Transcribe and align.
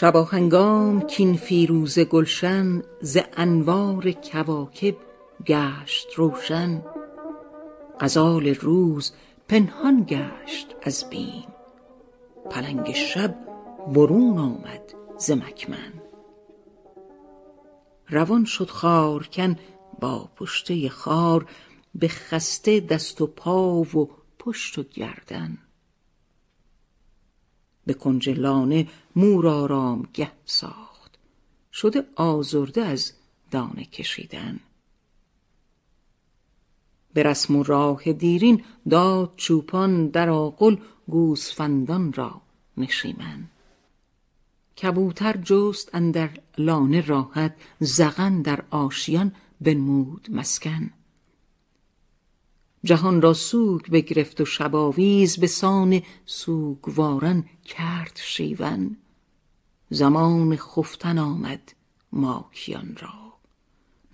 شباهنگام 0.00 1.00
کین 1.00 1.36
فیروزه 1.36 2.04
گلشن 2.04 2.82
ز 3.00 3.18
انوار 3.36 4.12
کواکب 4.12 4.96
گشت 5.46 6.14
روشن. 6.16 6.82
غزال 8.00 8.46
روز 8.48 9.12
پنهان 9.48 10.06
گشت 10.08 10.74
از 10.82 11.10
بیم. 11.10 11.48
پلنگ 12.50 12.92
شب 12.92 13.38
برون 13.94 14.38
آمد 14.38 14.94
ز 15.18 15.30
مکمن. 15.30 15.92
روان 18.08 18.44
شد 18.44 18.70
خارکن 18.70 19.56
با 20.00 20.28
پشته 20.36 20.88
خار 20.88 21.46
به 21.94 22.08
خسته 22.08 22.80
دست 22.80 23.20
و 23.20 23.26
پا 23.26 23.72
و 23.72 24.10
پشت 24.38 24.78
و 24.78 24.82
گردن. 24.82 25.58
به 27.90 27.94
کنج 27.94 28.30
لانه 28.30 28.88
مور 29.16 29.48
آرامگه 29.48 30.32
ساخت. 30.44 31.18
شده 31.72 32.04
آزرده 32.16 32.82
از 32.82 33.12
دانه 33.50 33.84
کشیدن. 33.84 34.60
به 37.14 37.22
رسم 37.22 37.56
و 37.56 37.62
راه 37.62 38.12
دیرین 38.12 38.64
داد 38.90 39.32
چوپان 39.36 40.08
در 40.08 40.30
آغل 40.30 40.76
گوسفندان 41.08 42.12
را 42.12 42.40
نشیمن. 42.76 43.48
کبوتر 44.82 45.36
جست 45.36 45.94
اندر 45.94 46.30
لانه 46.58 47.00
راحت 47.00 47.56
زغن 47.80 48.42
در 48.42 48.64
آشیان 48.70 49.32
بنمود 49.60 50.28
مسکن. 50.32 50.90
جهان 52.84 53.22
را 53.22 53.34
سوگ 53.34 53.82
بگرفت 53.82 54.40
و 54.40 54.44
شباویز 54.44 55.36
به 55.36 55.46
سان 55.46 56.02
سوگواران 56.26 57.48
کرد 57.64 58.20
شیون. 58.22 58.96
زمان 59.90 60.56
خفتن 60.56 61.18
آمد 61.18 61.72
ماکیان 62.12 62.96
را. 63.00 63.32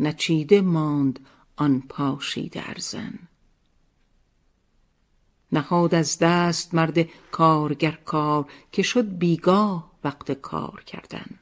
نچیده 0.01 0.61
ماند 0.61 1.21
آن 1.57 1.83
پاشیده 1.89 2.69
ارزن. 2.69 3.19
نهاد 5.53 5.95
از 5.95 6.19
دست 6.19 6.75
مرد 6.75 7.09
کارگر 7.31 7.99
کار 8.05 8.53
که 8.73 8.83
شد 8.83 9.19
بیگاه 9.19 9.93
وقت 10.05 10.33
کار 10.33 10.83
کردن. 10.87 11.39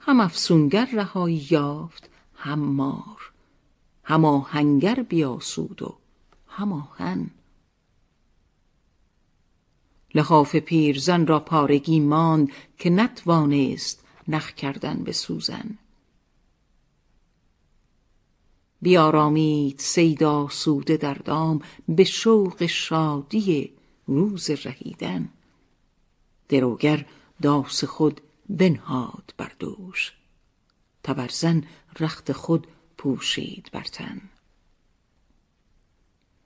هم 0.00 0.20
افسونگر 0.20 0.88
رهایی 0.92 1.46
یافت 1.50 2.10
هم 2.34 2.58
مار. 2.58 3.32
هم 4.08 4.24
آهنگر 4.24 5.02
بیاسود 5.02 5.82
و 5.82 5.96
هم 6.48 6.72
آهن 6.72 7.30
لحاف 10.14 10.56
پیرزن 10.56 11.26
را 11.26 11.40
پارگی 11.40 12.00
ماند 12.00 12.48
که 12.78 12.90
نتوانست 12.90 14.04
نخ 14.28 14.52
کردن 14.52 15.04
به 15.04 15.12
سوزن 15.12 15.78
بیارامید 18.82 19.80
صید 19.80 20.24
آسوده 20.24 20.96
در 20.96 21.14
دام 21.14 21.60
به 21.88 22.04
شوق 22.04 22.66
شادی 22.66 23.72
روز 24.06 24.50
رهیدن. 24.50 25.28
دروگر 26.48 27.06
داس 27.42 27.84
خود 27.84 28.20
بنهاد 28.48 29.34
بر 29.36 29.52
دوش. 29.58 30.12
تبرزن 31.02 31.64
رخت 32.00 32.32
خود 32.32 32.66
پوشید 33.06 33.68
بر 33.72 33.84
تن. 33.84 34.20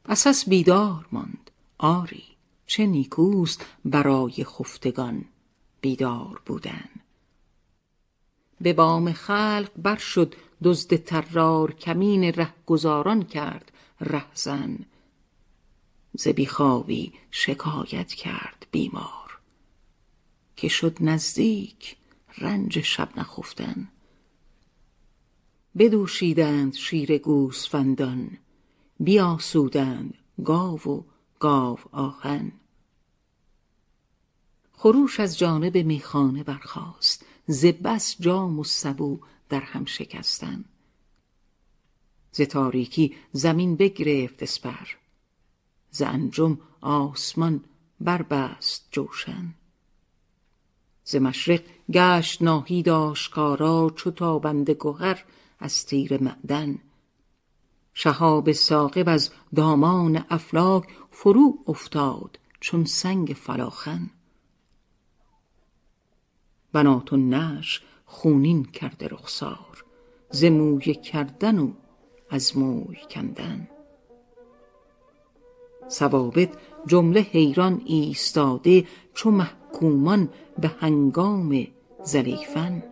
عسس 0.06 0.48
بیدار 0.48 1.06
ماند. 1.12 1.50
آری 1.78 2.24
چه 2.66 2.86
نیکوست 2.86 3.66
برای 3.84 4.44
خفتگان 4.44 5.24
بیدار 5.80 6.42
بودن. 6.46 6.88
به 8.60 8.72
بام 8.72 9.12
خلق 9.12 9.70
بر 9.76 9.96
شد 9.96 10.34
دزد 10.64 10.96
طرار 10.96 11.74
کمین 11.74 12.24
رهگذاران 12.24 13.22
کرد 13.22 13.72
رهزن. 14.00 14.78
ز 16.14 16.28
بیخوابی 16.28 17.12
شکایت 17.30 18.12
کرد 18.12 18.66
بیمار. 18.70 19.38
که 20.56 20.68
شد 20.68 20.96
نزدیک 21.00 21.96
رنج 22.38 22.80
شب 22.80 23.18
نخفتن. 23.18 23.88
بدوشیدند 25.78 26.74
شیر 26.74 27.18
گوسفندان 27.18 28.38
بیاسودند 29.00 30.14
گاو 30.44 30.80
و 30.82 31.02
گاو 31.38 31.78
آهن. 31.92 32.52
خروش 34.72 35.20
از 35.20 35.38
جانب 35.38 35.76
میخانه 35.76 36.44
برخاست 36.44 37.26
ز 37.46 37.66
بس 37.66 38.16
جام 38.20 38.58
و 38.58 38.64
سبو 38.64 39.20
در 39.48 39.60
هم 39.60 39.84
شکستن. 39.84 40.64
ز 42.32 42.40
تاریکی 42.40 43.14
زمین 43.32 43.76
بگرفت 43.76 44.42
اسپر 44.42 44.88
ز 45.90 46.02
انجم 46.02 46.58
آسمان 46.80 47.64
بربست 48.00 48.88
جوشن. 48.90 49.54
ز 51.04 51.16
مشرق 51.16 51.62
گشت 51.92 52.42
ناهید 52.42 52.88
آشکارا 52.88 53.92
چو 53.96 54.10
تابنده 54.10 54.76
گهر 54.80 55.24
از 55.60 55.86
تیر 55.86 56.22
معدن. 56.22 56.78
شهاب 57.94 58.52
ثاقب 58.52 59.08
از 59.08 59.30
دامان 59.56 60.24
افلاک 60.30 60.84
فرو 61.10 61.58
افتاد 61.66 62.38
چون 62.60 62.84
سنگ 62.84 63.28
فلاخن 63.28 64.10
بنات 66.72 67.12
النعش 67.12 67.82
خونین 68.06 68.64
کرده 68.64 69.08
رخسار 69.08 69.84
ز 70.30 70.44
مویه 70.44 70.94
کردن 70.94 71.58
و 71.58 71.72
از 72.30 72.56
موی 72.56 72.96
کندن. 73.10 73.68
ثوابت 75.90 76.48
جمله 76.86 77.20
حیران 77.20 77.82
ایستاده 77.84 78.86
چو 79.14 79.30
محکومان 79.30 80.28
به 80.58 80.68
هنگام 80.68 81.66
زلیفن 82.04 82.89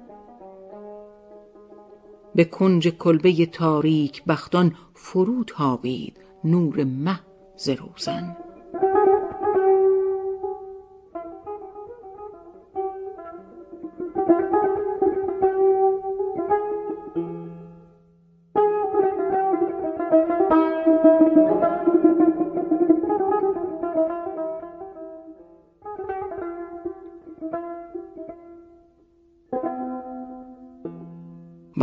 به 2.38 2.44
کنج 2.44 2.88
کلبه 2.88 3.46
تاریک 3.46 4.24
بختان 4.24 4.74
فرو 4.94 5.44
تابید 5.44 6.16
نور 6.44 6.84
مه 6.84 7.20
ز 7.56 7.68
روزن. 7.68 8.36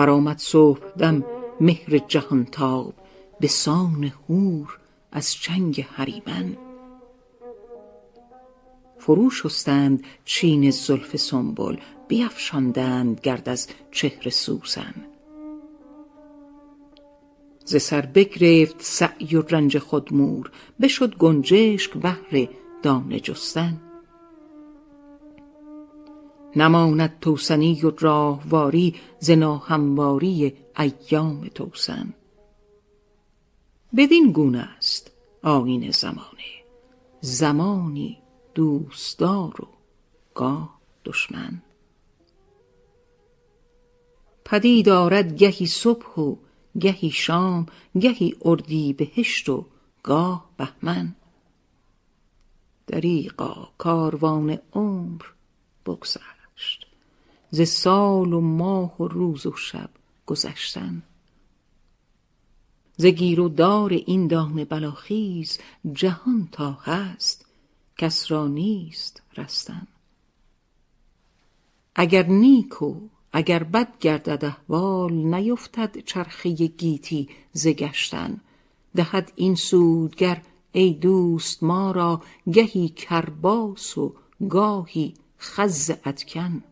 برآمد 0.06 0.38
صبح 0.38 0.80
دم 0.98 1.26
مهر 1.62 1.98
جهانتاب 1.98 2.94
به 3.40 3.48
سان 3.48 4.12
هور 4.30 4.78
از 5.12 5.34
چنگ 5.34 5.86
هریمن. 5.92 6.58
فرو 9.00 9.30
شستند 9.30 10.04
چین 10.26 10.72
زلف 10.72 11.16
سنبل 11.16 11.78
بیفشاندند 12.08 13.20
گرد 13.24 13.50
از 13.50 13.68
چهر 13.92 14.30
سوسن. 14.30 14.96
ز 17.66 17.76
سر 17.76 18.02
بگرفت 18.02 18.82
سعی 18.82 19.36
و 19.36 19.42
رنج 19.42 19.78
خود 19.78 20.14
مور 20.14 20.52
بشد 20.82 21.16
گنجشک 21.16 21.94
بهر 21.94 22.48
دانه 22.84 23.20
جستن. 23.20 23.82
نماند 26.56 27.20
توسنی 27.22 27.82
و 27.82 27.92
راهواری 28.00 28.96
ز 29.20 29.32
ناهمواری 29.32 30.54
ایام 30.78 31.48
توسن. 31.48 32.14
بدین 33.98 34.32
گونه 34.32 34.60
است 34.78 35.12
آیین 35.44 35.92
زمانه. 35.92 36.66
زمانی 37.22 38.18
دوستدار 38.56 39.62
و 39.62 39.68
گاه 40.34 40.80
دشمن. 41.06 41.62
پدید 44.46 44.90
آرد 44.90 45.36
گهی 45.36 45.66
صبح 45.66 46.20
و 46.20 46.36
گهی 46.80 47.12
شام 47.12 47.66
گهی 48.00 48.36
اردی 48.42 48.94
بهشت 48.94 49.50
و 49.50 49.66
گاه 50.04 50.50
بهمن. 50.58 51.16
دریغا 52.88 53.70
کاروان 53.78 54.60
عمر 54.74 55.22
بگذشت 56.56 56.88
ز 57.52 57.62
سال 57.62 58.34
و 58.34 58.42
ماه 58.42 59.02
و 59.02 59.08
روز 59.08 59.46
و 59.46 59.56
شب 59.56 59.90
گذشتن. 60.26 61.04
ز 62.98 63.06
گیر 63.06 63.40
و 63.40 63.50
دار 63.50 63.94
این 63.94 64.28
دام 64.28 64.64
بلاخیز 64.64 65.60
جهان 65.94 66.50
تا 66.52 66.72
هست 66.72 67.46
کس 67.98 68.32
را 68.32 68.48
نیست 68.48 69.22
رستن. 69.38 69.88
اگر 71.96 72.28
نیک 72.28 72.82
و 72.82 72.96
اگر 73.34 73.64
بد 73.64 74.00
گردد 74.00 74.46
احوال 74.46 75.14
نیفتد 75.14 75.98
چرخه 75.98 76.50
گیتی 76.50 77.30
ز 77.54 77.68
گشتن. 77.68 78.42
دهد 78.96 79.32
این 79.36 79.56
سودگر 79.56 80.42
ای 80.72 80.94
دوست 80.94 81.64
ما 81.64 81.92
را 81.92 82.22
گهی 82.52 82.90
کرباس 82.90 83.98
و 83.98 84.14
گاهی 84.50 85.14
خز 85.40 85.92
ادکن. 86.06 86.64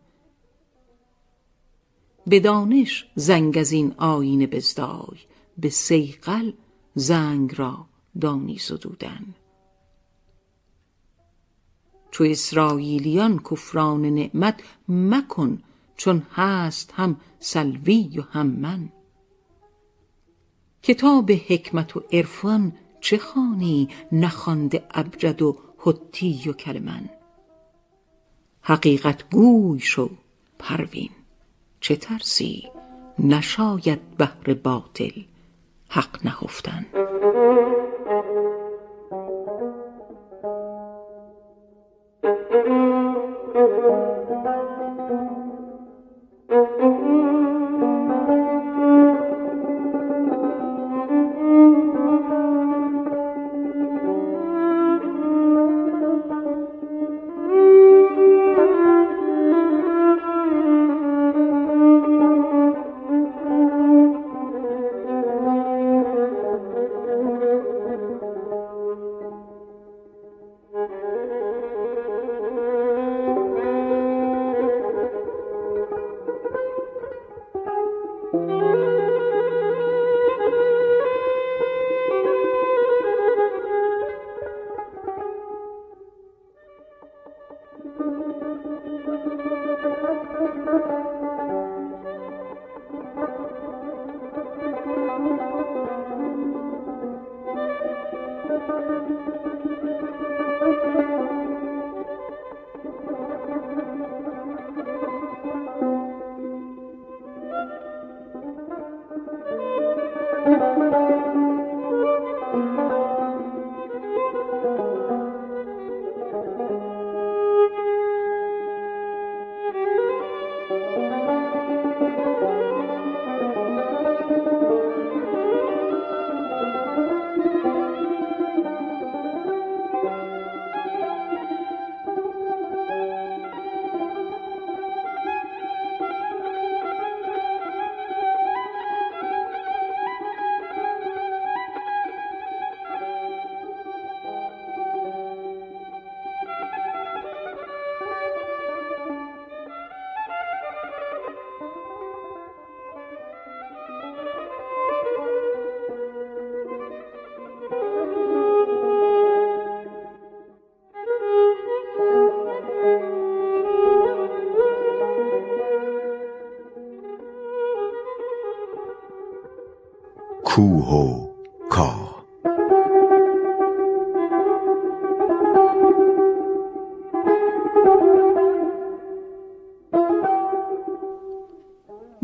به 2.26 2.40
دانش 2.40 3.06
زنگ 3.14 3.58
از 3.58 3.72
این 3.72 3.94
آیینه 3.98 4.46
بزدای 4.46 5.18
به 5.58 5.70
صیقل 5.70 6.52
زنگ 6.94 7.54
را 7.56 7.86
دانی 8.20 8.58
زدودن. 8.58 9.34
چو 12.10 12.24
اسراییلیان 12.24 13.38
کفران 13.38 14.04
نعمت 14.04 14.62
مکن 14.88 15.62
چون 15.96 16.26
هست 16.32 16.92
هم 16.96 17.20
سلوی 17.40 18.18
و 18.18 18.22
هم 18.22 18.46
من. 18.46 18.92
کتاب 20.82 21.30
حکمت 21.30 21.96
و 21.96 22.02
عرفان 22.12 22.72
چه 23.00 23.18
خوانی؟ 23.18 23.88
نخوانده 24.12 24.84
ابجد 24.90 25.42
و 25.42 25.58
حطی 25.78 26.50
و 26.50 26.52
کلمن 26.52 27.10
حقیقت 28.66 29.30
گوی 29.30 29.80
شو 29.80 30.10
پروین. 30.58 31.10
چه 31.80 31.96
ترسی؟ 31.96 32.68
نشاید 33.18 34.16
بهر 34.16 34.54
باطل 34.54 35.22
حق 35.88 36.26
نهفتن. 36.26 36.83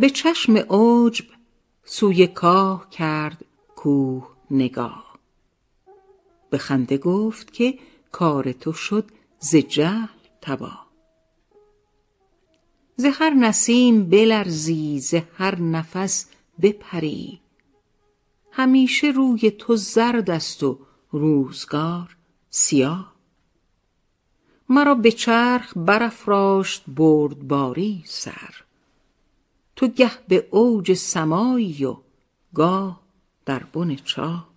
به 0.00 0.10
چشم 0.10 0.56
عجب 0.56 1.24
سوی 1.84 2.26
کاه 2.26 2.90
کرد 2.90 3.44
کوه 3.76 4.28
نگاه. 4.50 5.18
به 6.50 6.58
خنده 6.58 6.98
گفت 6.98 7.52
که 7.52 7.78
کار 8.12 8.52
تو 8.52 8.72
شد 8.72 9.10
ز 9.38 9.56
جهل 9.56 10.06
تبا 10.42 10.72
ز 12.96 13.04
هر 13.04 13.30
نسیم 13.30 14.04
بلرزی 14.10 15.00
ز 15.00 15.14
هر 15.36 15.60
نفس 15.60 16.26
بپری. 16.62 17.40
همیشه 18.50 19.06
روی 19.06 19.50
تو 19.50 19.76
زرد 19.76 20.30
است 20.30 20.62
و 20.62 20.78
روزگار 21.10 22.16
سیاه. 22.50 23.14
مرا 24.68 24.94
به 24.94 25.12
چرخ 25.12 25.72
برافراشت 25.76 26.84
بردباری 26.88 28.02
سر. 28.06 28.69
تو 29.80 29.88
گه 29.88 30.10
به 30.28 30.48
اوج 30.50 30.94
سمایی 30.94 31.84
و 31.84 31.96
گاه 32.54 33.00
در 33.44 33.62
بن 33.62 33.96
چاه. 33.96 34.50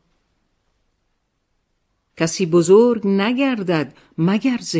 کسی 2.17 2.45
بزرگ 2.45 3.07
نگردد 3.07 3.97
مگر 4.17 4.57
ز 4.57 4.75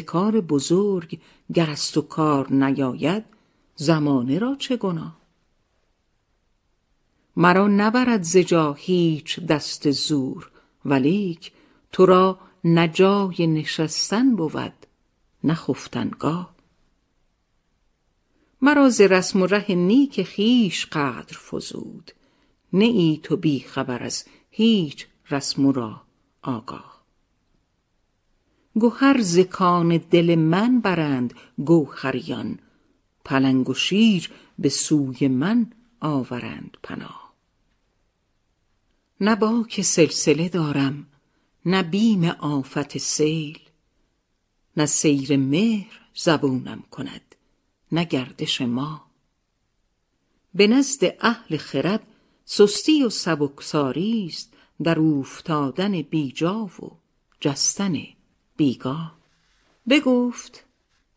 بزرگ 0.47 1.19
گر 1.53 1.69
از 1.69 1.91
تو 1.91 2.01
کار 2.01 2.53
نیاید 2.53 3.23
زمانه 3.75 4.39
را 4.39 4.55
چه 4.55 4.77
گناه؟ 4.77 5.17
مرا 7.35 7.67
نبرد 7.67 8.23
ز 8.23 8.38
جا 8.38 8.73
هیچ 8.73 9.39
دست 9.39 9.91
زور 9.91 10.51
ولیک 10.85 11.51
تو 11.91 12.05
را 12.05 12.39
نه 12.63 12.88
جای 12.88 13.47
نشستن 13.47 14.35
بود 14.35 14.73
نه 15.43 15.53
خفتنگاه. 15.53 16.52
مرا 18.65 18.89
ز 18.89 19.01
رسم 19.01 19.41
و 19.41 19.46
ره 19.46 19.75
نیک 19.75 20.36
خویش 20.36 20.86
قدر 20.86 21.38
فزود. 21.38 22.12
نه 22.74 22.86
ای 22.86 23.20
تو 23.24 23.38
بی 23.38 23.60
خبر 23.60 24.03
از 24.03 24.25
هیچ 24.50 25.08
رسم 25.32 25.65
و 25.65 25.72
راه 25.72 26.05
آگاه. 26.41 27.03
گهر 28.75 29.22
ز 29.22 29.39
دل 30.12 30.36
من 30.36 30.79
برند 30.79 31.34
گوهریان 31.65 32.60
پلنگ 33.25 33.70
و 33.70 33.74
شیر 33.74 34.32
به 34.60 34.70
سوی 34.70 35.27
من 35.27 35.72
آورند 36.00 36.77
پناه. 36.84 37.34
نه 39.22 39.36
باک 39.36 39.82
سلسله 39.82 40.50
دارم 40.50 41.08
نه 41.65 41.84
بیم 41.84 42.24
آفت 42.25 42.98
سیل 42.98 43.60
نه 44.77 44.86
سیر 44.86 45.38
مهر 45.38 46.00
زبونم 46.15 46.84
کند. 46.91 47.33
نه 47.93 48.05
گردش 48.05 48.62
ما. 48.62 49.05
به 50.53 50.67
نزد 50.67 51.15
اهل 51.21 51.57
خرد 51.57 52.07
سستی 52.45 53.03
و 53.03 53.09
سبکساری 53.09 54.25
است 54.27 54.53
در 54.83 55.00
اوفتادن 55.00 56.01
بیجا 56.01 56.65
و 56.65 56.91
جستن 57.39 57.97
بیگاه 58.57 59.17
بگفت 59.89 60.65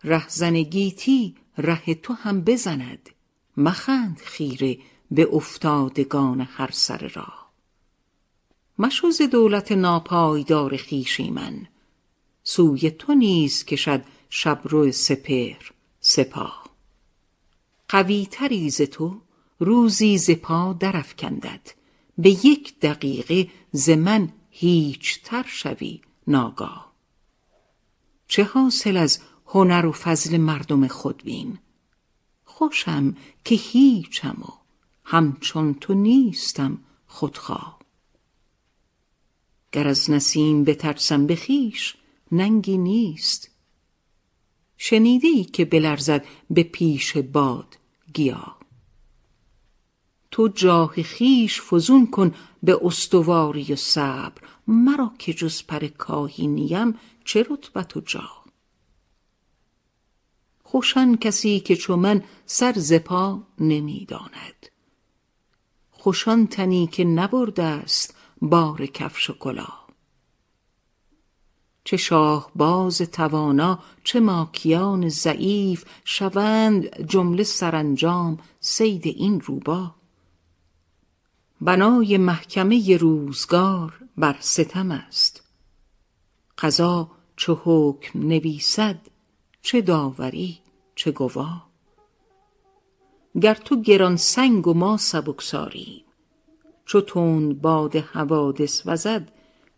رهزن 0.04 0.62
گیتی 0.62 1.35
ره 1.59 1.95
تو 1.95 2.12
هم 2.12 2.40
بزند 2.40 3.11
مخند 3.56 4.18
خیره 4.25 4.78
به 5.11 5.28
افتادگان 5.33 6.40
هر 6.40 6.71
سر 6.71 7.11
راه 7.14 7.52
مشو 8.78 9.11
ز 9.11 9.23
دولت 9.23 9.73
ناپایدار 9.73 10.76
خویشی 10.76 11.30
من 11.30 11.66
سوی 12.42 12.90
تو 12.90 13.14
نیز 13.14 13.64
کشد 13.64 14.02
شبرو 14.30 14.92
سپهر 14.92 15.73
سپاه. 16.00 16.66
قویتری 17.88 18.71
ز 18.71 18.83
تو 18.83 19.21
روزی 19.59 20.19
ز 20.19 20.31
پا 20.31 20.73
درافکندت 20.73 21.75
به 22.19 22.47
یک 22.47 22.81
دقیقه 22.81 23.50
ز 23.73 23.90
من 23.90 24.33
هیچ 24.50 25.23
تر 25.23 25.45
شوی 25.49 26.00
ناگاه. 26.26 26.93
چه 28.28 28.45
حاصل 28.45 28.97
از 28.97 29.19
هنر 29.47 29.87
و 29.87 29.93
فضل 29.93 30.37
مردم 30.37 30.88
خودبین 30.88 31.59
خوشم 32.45 33.16
که 33.45 33.55
هیچم 33.55 34.37
و 34.43 34.52
همچون 35.05 35.75
تو 35.75 35.95
نیستم 35.95 36.78
خودخواه. 37.07 37.78
گر 39.73 39.88
از 39.88 40.11
نسیم 40.11 40.64
بترسم 40.64 41.26
به 41.26 41.37
خویش 41.37 41.97
ننگی 42.33 42.78
نیست. 42.78 43.56
شنیده 44.78 45.28
ای 45.28 45.45
که 45.45 45.64
بلرزد 45.64 46.25
به 46.50 46.62
پیش 46.62 47.16
باد 47.16 47.78
گیاه 48.14 48.59
تو 50.30 50.49
جاه 50.49 51.02
خویش 51.02 51.62
فزون 51.62 52.06
کن 52.06 52.35
به 52.62 52.78
استواری 52.83 53.73
و 53.73 53.76
صبر 53.76 54.42
مرا 54.66 55.12
که 55.18 55.33
جز 55.33 55.62
پر 55.62 55.87
کاهی 55.87 56.47
نیم 56.47 56.95
چه 57.25 57.47
رتبت 57.50 57.97
و 57.97 58.00
جاه 58.00 58.47
خوش 60.62 60.97
آن 60.97 61.16
کسی 61.16 61.61
که 61.61 61.76
چو 61.76 61.97
من 61.97 62.25
سر 62.47 62.73
ز 62.76 62.92
پا 62.92 63.42
نمی 63.59 64.04
داند 64.04 64.66
خوش 65.90 66.28
آن 66.28 66.47
تنی 66.47 66.87
که 66.87 67.04
نبرده 67.04 67.62
است 67.62 68.16
بار 68.42 68.87
کفش 68.87 69.30
و 69.30 69.33
کلاه. 69.33 69.86
چه 71.87 71.97
شاهباز 71.97 72.99
توانا 72.99 73.78
چه 74.05 74.21
ماکیان 74.21 75.09
ضعیف 75.09 75.85
شوند 76.05 77.02
جمله 77.02 77.43
سرانجام 77.43 78.38
صید 78.61 79.07
این 79.07 79.40
روباه 79.40 79.97
بنای 81.61 82.19
محکمه 82.19 82.97
روزگار 82.97 83.93
بر 84.16 84.37
ستم 84.40 84.90
است. 84.90 85.43
قضا 86.59 87.11
چو 87.37 87.61
حکم 87.64 88.19
نویسد 88.19 88.99
چه 89.62 89.81
داوری 89.81 90.59
چه 90.95 91.11
گواه 91.11 91.69
گر 93.40 93.55
تو 93.55 93.83
گرانسنگ 93.83 94.66
و 94.66 94.75
ما 94.75 94.97
سبکساریم 94.97 96.05
چو 96.85 97.00
تند 97.00 97.61
باد 97.61 97.97
حوادث 97.97 98.83
وزد 98.87 99.33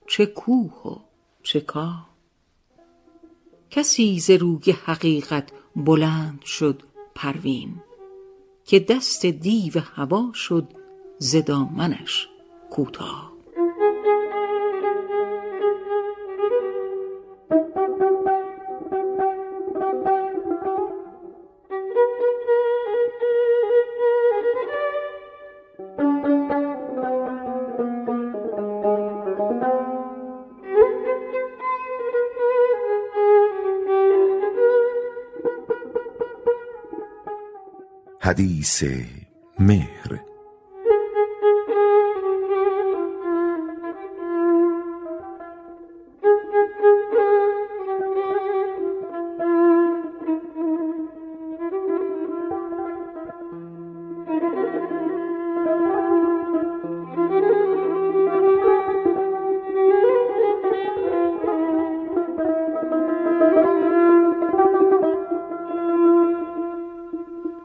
چه 0.07 0.27
کوه 0.27 0.83
و 0.85 1.08
چه 1.49 1.61
کاه 1.61 2.09
کسی 3.71 4.19
ز 4.21 4.31
روی 4.31 4.73
حقیقت 4.85 5.53
بلند 5.77 6.43
شد 6.45 6.83
پروین 7.15 7.83
که 8.65 8.81
دست 8.81 9.27
دیو 9.27 9.73
هوی 9.95 10.35
شد 10.35 10.69
ز 11.19 11.37
دامنش 11.37 12.29
کوتاه. 12.71 13.38
حدیث 38.29 38.85
مهر. 39.59 40.28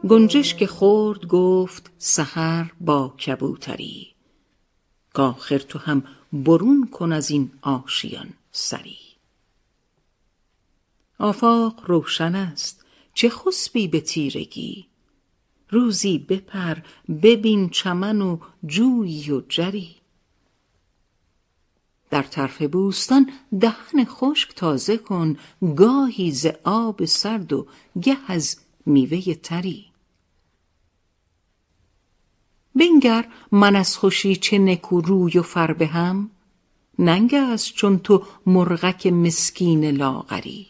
گنجشک 0.10 0.66
خرد 0.66 1.28
گفت 1.28 1.92
سحر 1.98 2.72
با 2.82 3.10
کبوتری. 3.10 4.08
کآخر 5.14 5.58
تو 5.58 5.80
هم 5.80 6.04
برون 6.34 6.90
کن 6.92 7.12
از 7.12 7.32
این 7.32 7.52
آشیان 7.62 8.34
سری. 8.52 8.98
آفاق 11.20 11.84
روشن 11.86 12.36
است 12.36 12.86
چه 13.14 13.30
خسبی 13.30 13.88
به 13.88 14.02
تیرگی؟ 14.02 14.88
روزی 15.70 16.18
بپر 16.18 16.78
ببین 17.24 17.70
چمن 17.70 18.22
و 18.22 18.38
جویی 18.66 19.32
و 19.32 19.42
جری. 19.50 19.96
در 22.10 22.24
طرف 22.24 22.62
بوستان 22.62 23.32
دهن 23.60 24.06
خشک 24.06 24.56
تازه 24.56 24.98
کن 24.98 25.38
گاهی 25.76 26.32
ز 26.32 26.48
آب 26.64 27.06
سرد 27.06 27.54
و 27.54 27.68
گه 28.02 28.18
از 28.28 28.58
میوه 28.86 29.34
تری. 29.34 29.93
بنگر 32.76 33.28
من 33.52 33.76
از 33.76 33.98
خوشی 33.98 34.36
چه 34.36 34.60
نکو 34.60 35.02
روی 35.02 35.38
و 35.38 35.44
فربهم 35.44 36.30
ننگ 37.00 37.34
است 37.34 37.74
چون 37.74 38.00
تو 38.00 38.24
مرغک 38.46 39.08
مسکین 39.08 39.86
لاغری. 39.86 40.68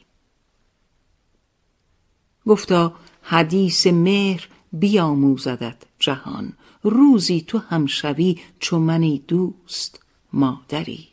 گفتا 2.48 2.94
حدیث 3.22 3.88
مهر 3.88 4.48
بیاموزدت 4.74 5.84
جهان 6.00 6.54
روزی 6.84 7.42
تو 7.42 7.58
هم 7.58 7.86
شوی 7.86 8.40
چو 8.60 8.80
منی 8.80 9.24
دوست 9.28 10.00
مادری. 10.34 11.08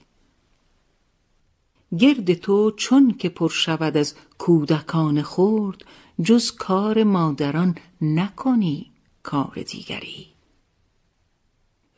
گرد 1.98 2.34
تو 2.34 2.70
چون 2.70 3.14
که 3.18 3.28
پر 3.28 3.48
شود 3.48 3.96
از 3.96 4.14
کودکان 4.38 5.22
خرد 5.22 5.84
جز 6.22 6.52
کار 6.52 7.04
مادران 7.04 7.74
نکنی 8.00 8.90
کار 9.22 9.64
دیگری. 9.70 10.29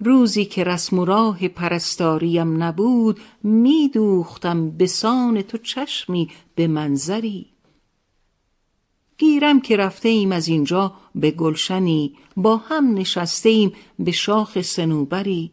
روزی 0.04 0.44
که 0.44 0.64
رسم 0.64 0.99
و 0.99 1.04
راه 1.04 1.49
پرستاریم 1.49 2.62
نبود 2.62 3.21
میدوختم 3.42 4.71
به 4.71 4.87
سان 4.87 5.42
تو 5.42 5.59
چشمی 5.59 6.30
به 6.54 6.66
منظری. 6.66 7.47
گیرم 9.18 9.61
که 9.61 9.76
رفته 9.76 10.09
ایم 10.09 10.32
از 10.32 10.49
اینجا 10.49 10.94
به 11.14 11.30
گلشنی 11.30 12.16
با 12.37 12.56
هم 12.56 12.94
نشسته 12.94 13.49
ایم 13.49 13.73
به 13.99 14.12
شاخ 14.12 14.61
سنوبری 14.61 15.52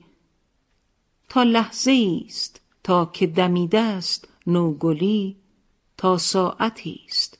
تا 1.29 1.43
لحظه 1.43 2.21
است 2.25 2.61
تا 2.83 3.05
که 3.05 3.27
دمیده 3.27 3.79
است 3.79 4.27
نوگلی 4.47 5.35
تا 5.97 6.17
ساعتی 6.17 7.01
است 7.07 7.37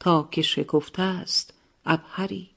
تا 0.00 0.28
که 0.30 0.42
شکفته 0.42 1.02
است 1.02 1.54
ابهری. 1.86 2.50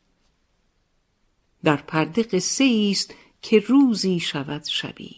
در 1.63 1.75
پرده 1.75 2.23
قصه 2.23 2.89
است 2.91 3.13
که 3.41 3.59
روزی 3.59 4.19
شود 4.19 4.63
شبی. 4.63 5.15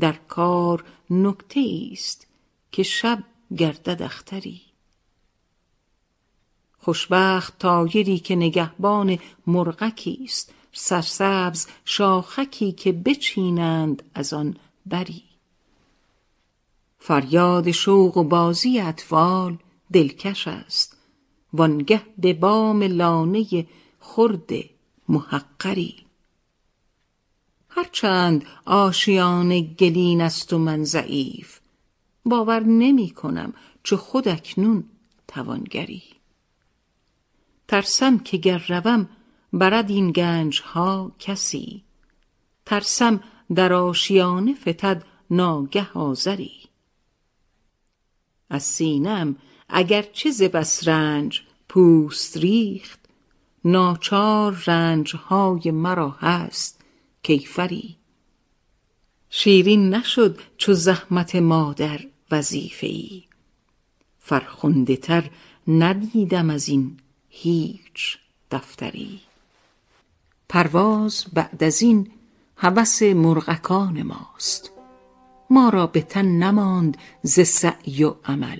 در 0.00 0.12
کار 0.12 0.84
نکته 1.10 1.88
است 1.92 2.26
که 2.72 2.82
شب 2.82 3.24
گردد 3.56 4.02
اختری. 4.02 4.60
خوشبخت 6.78 7.58
تایری 7.58 8.18
که 8.18 8.36
نگهبان 8.36 9.18
مرغکی 9.46 10.20
است 10.24 10.54
سرسبز 10.72 11.66
شاخکی 11.84 12.72
که 12.72 12.92
بچینند 12.92 14.02
از 14.14 14.32
آن 14.32 14.56
بری. 14.86 15.22
فریاد 16.98 17.70
شوق 17.70 18.16
و 18.16 18.24
بازی 18.24 18.80
اطفال 18.80 19.58
دلکش 19.92 20.48
است 20.48 20.96
وانگه 21.52 22.02
به 22.18 22.32
بام 22.32 22.82
لانه 22.82 23.66
خرد 24.00 24.50
محقری. 25.08 26.01
هرچند 27.76 28.44
آشیان 28.64 29.60
گلین 29.60 30.20
است 30.20 30.52
و 30.52 30.58
من 30.58 30.84
ضعیف. 30.84 31.60
باور 32.24 32.60
نمی 32.60 33.10
کنم 33.10 33.54
چو 33.82 33.96
خود 33.96 34.28
اکنون 34.28 34.84
توانگری. 35.28 36.02
ترسم 37.68 38.18
که 38.18 38.36
گر 38.36 38.62
روم 38.68 39.08
برد 39.52 39.90
این 39.90 40.12
گنج 40.12 40.60
ها 40.60 41.12
کسی. 41.18 41.84
ترسم 42.66 43.20
در 43.54 43.72
آشیانه 43.72 44.54
فتد 44.54 45.04
ناگه 45.30 45.92
آزری 45.92 46.62
از 48.50 48.62
سینم 48.62 49.36
اگر 49.68 50.02
چه 50.02 50.30
ز 50.30 50.42
بس 50.42 50.88
رنج 50.88 51.42
پوست 51.68 52.36
ریخت 52.36 53.00
ناچار 53.64 54.62
رنج 54.66 55.16
های 55.16 55.70
مرا 55.70 56.10
هست. 56.10 56.81
کیفری. 57.22 57.96
شیرین 59.30 59.94
نشد 59.94 60.40
چو 60.56 60.72
زحمت 60.72 61.36
مادر 61.36 62.00
وظیفه 62.30 62.86
ای 62.86 63.22
فرخنده 64.18 64.96
تر 64.96 65.30
ندیدم 65.68 66.50
از 66.50 66.68
این 66.68 66.96
هیچ 67.28 68.18
دفتری. 68.50 69.20
پرواز 70.48 71.24
بعد 71.32 71.64
از 71.64 71.82
این 71.82 72.10
هوس 72.56 73.02
مرغکان 73.02 74.02
ماست. 74.02 74.70
ما 75.50 75.68
را 75.68 75.86
به 75.86 76.02
تن 76.02 76.26
نماند 76.26 76.96
ز 77.22 77.40
سعی 77.40 78.04
و 78.04 78.14
عمل 78.24 78.58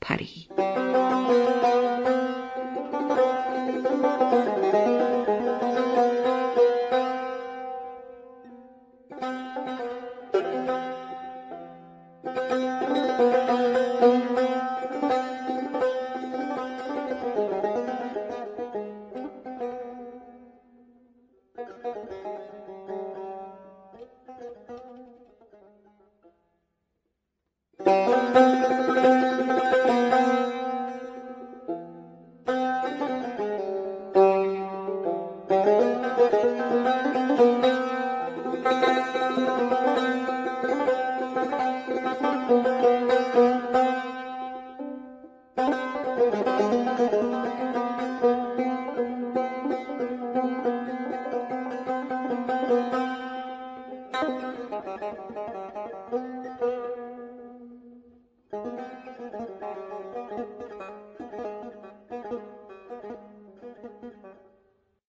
پری. 0.00 0.48